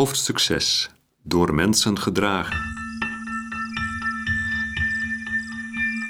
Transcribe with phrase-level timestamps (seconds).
[0.00, 0.90] Hoofdstuk 6.
[1.22, 2.60] Door mensen gedragen.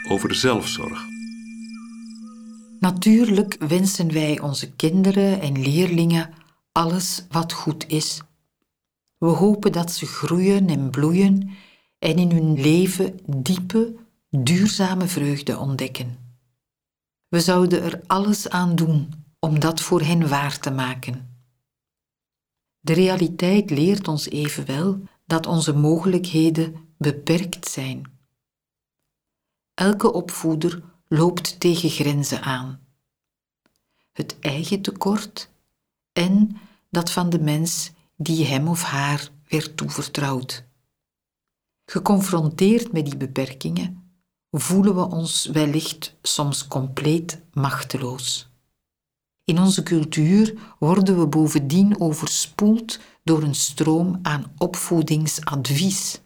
[0.09, 1.07] Over zelfzorg.
[2.81, 6.31] Natuurlijk wensen wij onze kinderen en leerlingen
[6.73, 8.21] alles wat goed is.
[9.19, 11.51] We hopen dat ze groeien en bloeien
[11.99, 13.95] en in hun leven diepe,
[14.31, 16.19] duurzame vreugde ontdekken.
[17.29, 21.30] We zouden er alles aan doen om dat voor hen waar te maken.
[22.81, 28.19] De realiteit leert ons evenwel dat onze mogelijkheden beperkt zijn.
[29.75, 32.81] Elke opvoeder loopt tegen grenzen aan.
[34.13, 35.51] Het eigen tekort
[36.13, 36.57] en
[36.91, 40.65] dat van de mens die hem of haar werd toevertrouwd.
[41.85, 44.15] Geconfronteerd met die beperkingen
[44.51, 48.50] voelen we ons wellicht soms compleet machteloos.
[49.51, 56.21] In onze cultuur worden we bovendien overspoeld door een stroom aan opvoedingsadvies.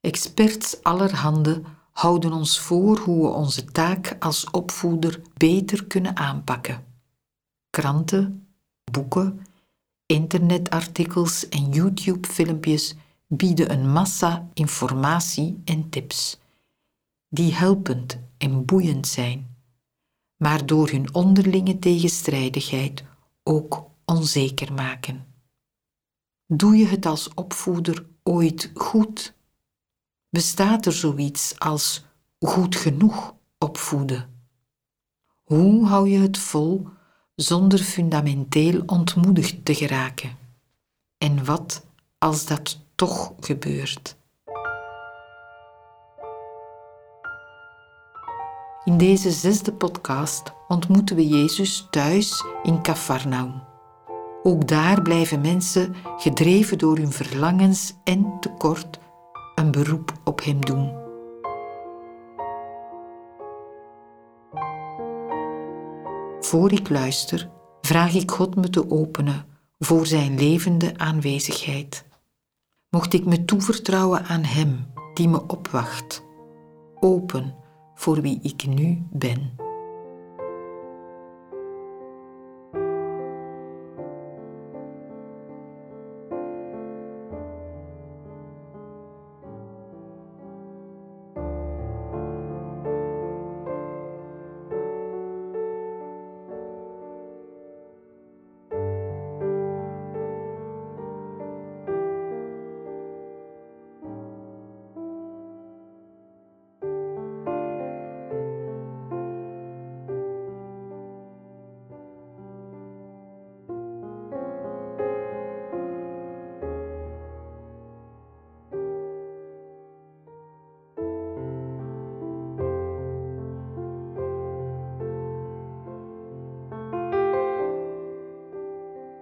[0.00, 6.84] Experts allerhande houden ons voor hoe we onze taak als opvoeder beter kunnen aanpakken.
[7.70, 8.46] Kranten,
[8.92, 9.46] boeken,
[10.06, 12.94] internetartikels en YouTube-filmpjes
[13.26, 16.38] bieden een massa informatie en tips,
[17.28, 19.55] die helpend en boeiend zijn
[20.36, 23.04] maar door hun onderlinge tegenstrijdigheid
[23.42, 25.26] ook onzeker maken.
[26.46, 29.34] Doe je het als opvoeder ooit goed?
[30.28, 32.04] Bestaat er zoiets als
[32.38, 34.34] goed genoeg opvoeden?
[35.42, 36.88] Hoe hou je het vol
[37.34, 40.36] zonder fundamenteel ontmoedigd te geraken?
[41.18, 41.86] En wat
[42.18, 44.16] als dat toch gebeurt?
[48.86, 53.62] In deze zesde podcast ontmoeten we Jezus thuis in Cafarnaum.
[54.42, 58.98] Ook daar blijven mensen, gedreven door hun verlangens en tekort,
[59.54, 60.92] een beroep op Hem doen.
[66.40, 67.50] Voor ik luister,
[67.80, 69.46] vraag ik God me te openen
[69.78, 72.04] voor Zijn levende aanwezigheid.
[72.90, 76.24] Mocht ik me toevertrouwen aan Hem die me opwacht,
[77.00, 77.64] open
[77.96, 79.65] voor wie ik nu ben.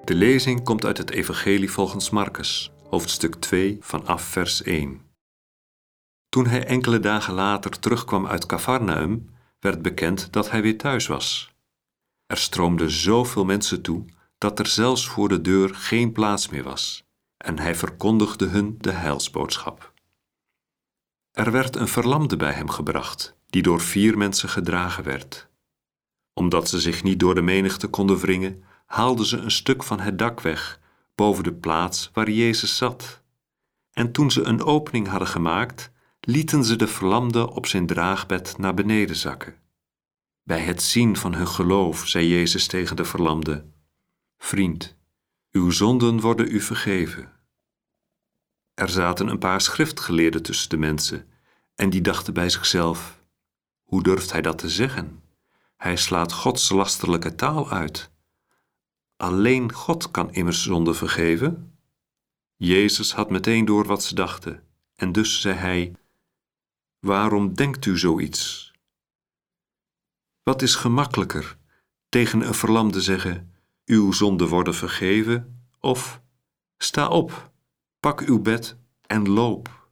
[0.05, 5.01] De lezing komt uit het Evangelie volgens Marcus, hoofdstuk 2, vanaf vers 1.
[6.29, 11.55] Toen hij enkele dagen later terugkwam uit Cafarnaum, werd bekend dat hij weer thuis was.
[12.27, 14.05] Er stroomden zoveel mensen toe
[14.39, 17.05] dat er zelfs voor de deur geen plaats meer was,
[17.37, 19.93] en hij verkondigde hun de heilsboodschap.
[21.31, 25.49] Er werd een verlamde bij hem gebracht, die door vier mensen gedragen werd.
[26.33, 28.65] Omdat ze zich niet door de menigte konden wringen,
[28.95, 30.81] haalden ze een stuk van het dak weg,
[31.15, 33.23] boven de plaats waar Jezus zat.
[33.93, 35.91] En toen ze een opening hadden gemaakt,
[36.21, 39.55] lieten ze de verlamde op zijn draagbed naar beneden zakken.
[40.43, 43.65] Bij het zien van hun geloof zei Jezus tegen de verlamde:
[44.39, 44.97] Vriend,
[45.51, 47.33] uw zonden worden u vergeven.
[48.75, 51.29] Er zaten een paar schriftgeleerden tussen de mensen,
[51.75, 53.23] en die dachten bij zichzelf:
[53.83, 55.23] Hoe durft hij dat te zeggen?
[55.77, 58.13] Hij slaat Gods lasterlijke taal uit.
[59.25, 61.79] Alleen God kan immers zonde vergeven.
[62.57, 64.63] Jezus had meteen door wat ze dachten,
[64.95, 65.93] en dus zei hij:
[66.99, 68.73] Waarom denkt u zoiets?
[70.43, 71.57] Wat is gemakkelijker,
[72.09, 73.55] tegen een verlamde zeggen:
[73.85, 76.23] Uw zonden worden vergeven, of
[76.77, 77.51] Sta op,
[78.01, 79.89] pak uw bed en loop.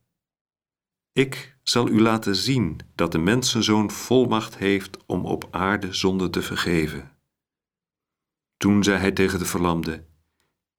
[1.13, 6.43] Ik zal u laten zien dat de mensenzoon volmacht heeft om op aarde zonde te
[6.43, 7.12] vergeven.
[8.63, 10.05] Toen zei hij tegen de verlamde: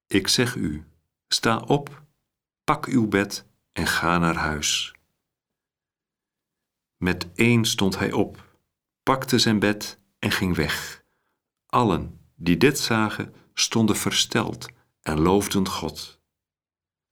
[0.07, 0.83] Ik zeg u,
[1.27, 2.03] sta op,
[2.63, 4.95] pak uw bed en ga naar huis.
[6.97, 8.57] Met één stond hij op,
[9.03, 11.03] pakte zijn bed en ging weg.
[11.65, 14.67] Allen die dit zagen, stonden versteld
[15.01, 16.19] en loofden God.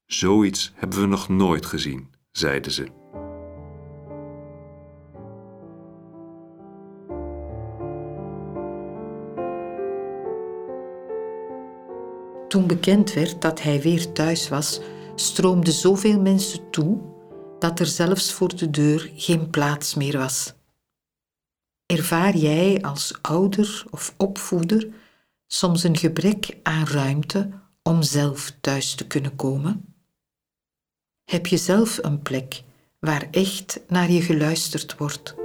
[0.06, 2.92] Zoiets hebben we nog nooit gezien, zeiden ze.
[12.52, 14.80] Toen bekend werd dat hij weer thuis was,
[15.16, 17.00] stroomden zoveel mensen toe
[17.60, 20.54] dat er zelfs voor de deur geen plaats meer was.
[21.86, 24.88] Ervaar jij als ouder of opvoeder
[25.48, 27.50] soms een gebrek aan ruimte
[27.84, 29.96] om zelf thuis te kunnen komen?
[31.24, 32.64] Heb je zelf een plek
[33.00, 35.36] waar echt naar je geluisterd wordt?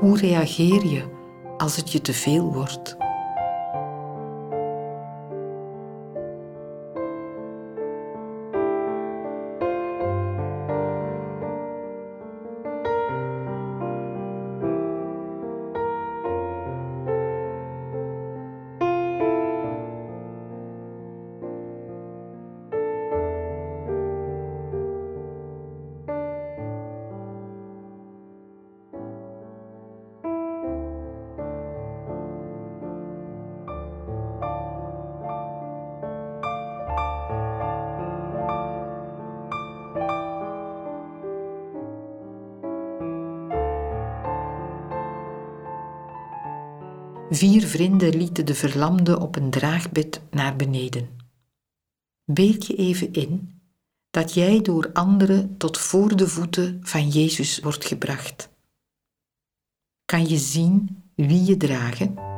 [0.00, 1.04] Hoe reageer je
[1.56, 2.96] als het je te veel wordt?
[47.30, 51.08] Vier vrienden lieten de verlamde op een draagbed naar beneden.
[52.24, 53.60] Beeld je even in
[54.10, 58.48] dat jij door anderen tot voor de voeten van Jezus wordt gebracht.
[60.04, 62.35] Kan je zien wie je dragen?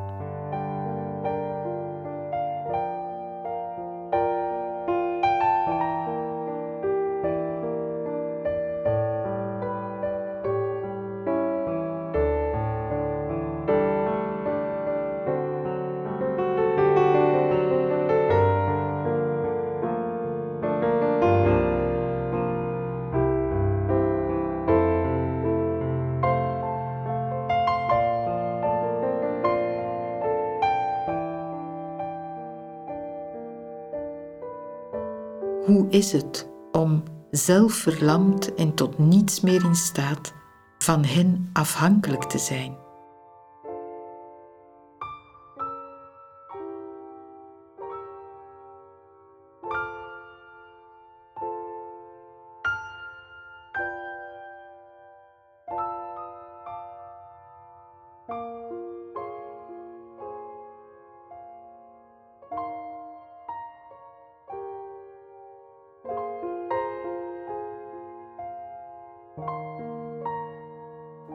[35.89, 40.33] Is het om zelf verlamd en tot niets meer in staat
[40.79, 42.77] van hen afhankelijk te zijn?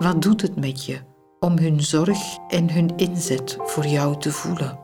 [0.03, 0.99] Wat doet het met je
[1.39, 4.82] om hun zorg en hun inzet voor jou te voelen?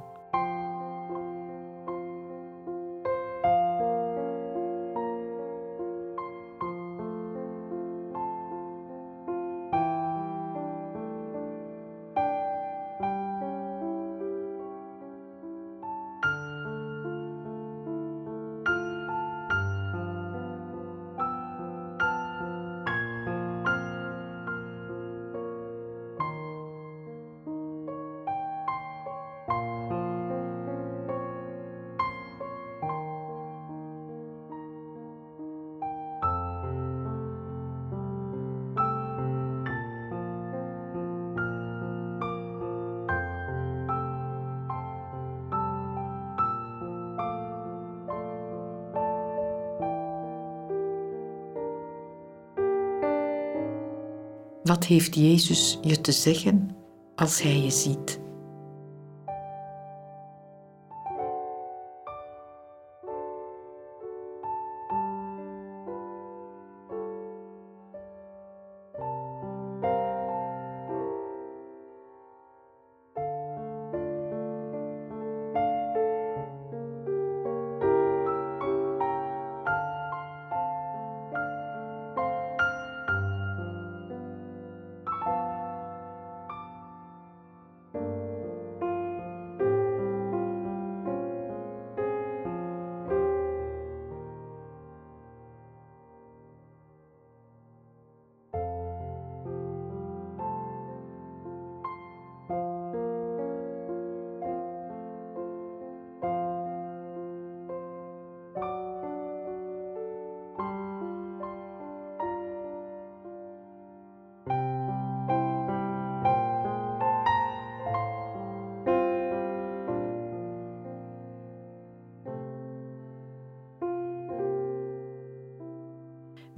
[54.69, 56.69] Wat heeft Jezus je te zeggen
[57.15, 58.18] als Hij je ziet?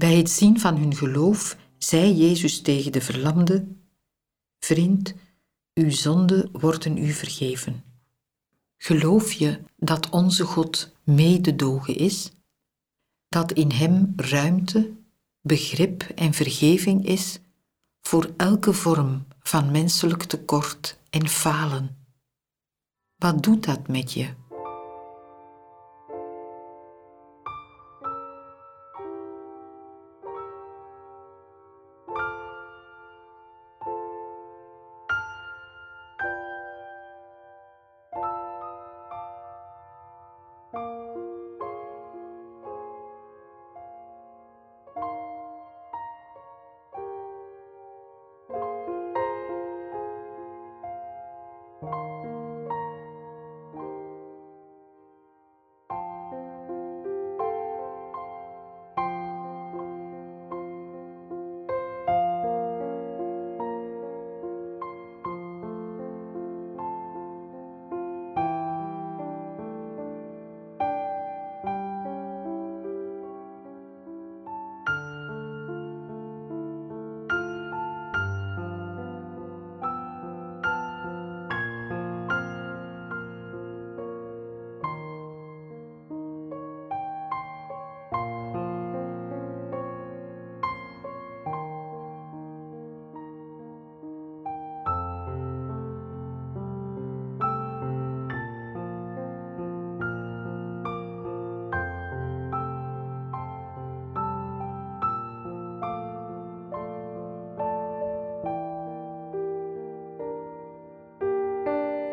[0.02, 3.68] Bij het zien van hun geloof zei Jezus tegen de verlamde:
[4.60, 5.14] Vriend,
[5.74, 7.84] uw zonden worden u vergeven.
[8.78, 12.32] Geloof je dat onze God mededogen is?
[13.28, 14.92] Dat in Hem ruimte,
[15.42, 17.40] begrip en vergeving is
[18.02, 22.06] voor elke vorm van menselijk tekort en falen?
[23.16, 24.34] Wat doet dat met je?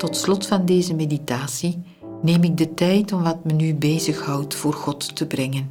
[0.09, 1.83] Tot slot van deze meditatie
[2.23, 5.71] neem ik de tijd om wat me nu bezighoudt voor God te brengen.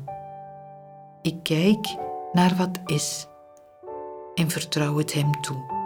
[1.22, 1.96] Ik kijk
[2.32, 3.28] naar wat is
[4.36, 5.77] en vertrouw het Hem toe.